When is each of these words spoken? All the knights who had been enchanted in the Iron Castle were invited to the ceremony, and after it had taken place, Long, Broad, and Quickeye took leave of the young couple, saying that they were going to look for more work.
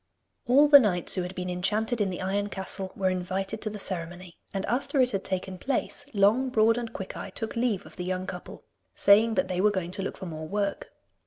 All 0.47 0.67
the 0.67 0.79
knights 0.79 1.13
who 1.13 1.21
had 1.21 1.35
been 1.35 1.47
enchanted 1.47 2.01
in 2.01 2.09
the 2.09 2.23
Iron 2.23 2.49
Castle 2.49 2.91
were 2.95 3.11
invited 3.11 3.61
to 3.61 3.69
the 3.69 3.77
ceremony, 3.77 4.33
and 4.51 4.65
after 4.65 4.99
it 4.99 5.11
had 5.11 5.23
taken 5.23 5.59
place, 5.59 6.07
Long, 6.11 6.49
Broad, 6.49 6.75
and 6.79 6.91
Quickeye 6.91 7.29
took 7.35 7.55
leave 7.55 7.85
of 7.85 7.97
the 7.97 8.03
young 8.03 8.25
couple, 8.25 8.63
saying 8.95 9.35
that 9.35 9.47
they 9.47 9.61
were 9.61 9.69
going 9.69 9.91
to 9.91 10.01
look 10.01 10.17
for 10.17 10.25
more 10.25 10.47
work. 10.47 10.89